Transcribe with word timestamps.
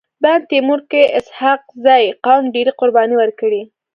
بند 0.23 0.43
تيمور 0.51 0.79
کي 0.93 1.01
اسحق 1.19 1.61
زي 1.85 2.01
قوم 2.25 2.43
ډيري 2.55 2.73
قرباني 2.79 3.15
ورکړي. 3.17 3.61